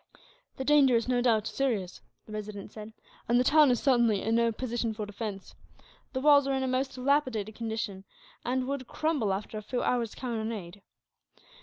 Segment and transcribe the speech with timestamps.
[0.57, 2.91] "The danger is, no doubt, serious," the Resident said;
[3.29, 5.53] "and the town is certainly in no position for defence.
[6.13, 8.05] The walls are in a most dilapidated condition,
[8.43, 10.81] and would crumble after a few hours' cannonade.